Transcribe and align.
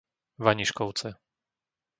Vaniškovce 0.45 1.09